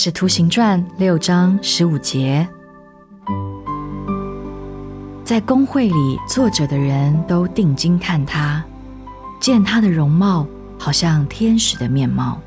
[0.00, 2.48] 使徒行传六章十五节，
[5.24, 8.64] 在公会里坐着的人都定睛看他，
[9.40, 10.46] 见他的容貌
[10.78, 12.40] 好像天使的面貌。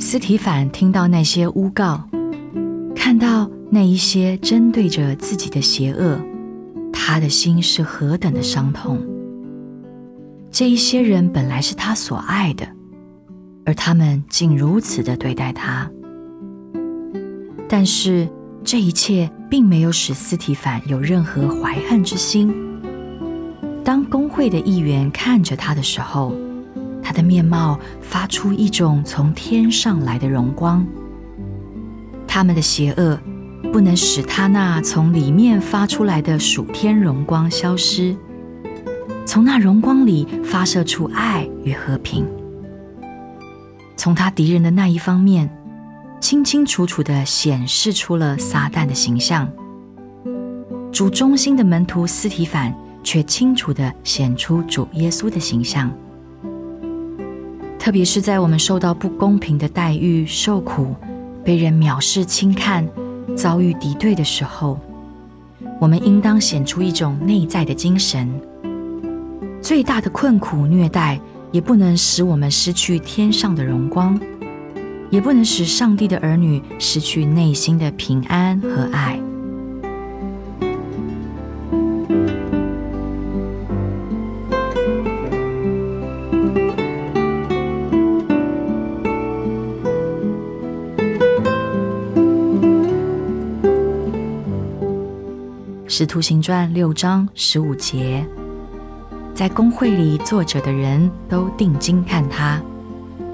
[0.00, 2.02] 斯提凡听到那些诬告，
[2.96, 6.20] 看到那一些针对着自己的邪恶，
[6.92, 8.98] 他的心是何等的伤痛。
[10.52, 12.68] 这一些人本来是他所爱的，
[13.64, 15.90] 而他们竟如此的对待他。
[17.66, 18.28] 但是
[18.62, 22.54] 这一切并没有使斯提凡有任何怀恨之心。
[23.82, 26.34] 当工会的议员看着他的时候，
[27.02, 30.86] 他的面貌发出一种从天上来的荣光。
[32.28, 33.18] 他们的邪恶
[33.72, 38.14] 不能使他那从里面发出来的属天荣光消失。
[39.24, 42.26] 从那荣光里发射出爱与和平，
[43.96, 45.48] 从他敌人的那一方面，
[46.20, 49.48] 清清楚楚地显示出了撒旦的形象。
[50.90, 55.90] 主中心的门徒斯提凡却清楚地显出主耶稣的形象。
[57.78, 60.94] 特别是在我们受到不公平的待遇、受苦、
[61.42, 62.86] 被人藐视轻看、
[63.34, 64.78] 遭遇敌对的时候，
[65.80, 68.28] 我们应当显出一种内在的精神。
[69.62, 71.18] 最大的困苦虐待，
[71.52, 74.20] 也不能使我们失去天上的荣光，
[75.08, 79.18] 也不能使上帝的儿女失去内心的平安和爱。
[95.86, 98.26] 使徒行传六章十五节。
[99.42, 102.62] 在工会里坐着的人都定睛看他，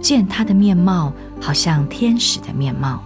[0.00, 3.02] 见他的面貌好像天使的面貌。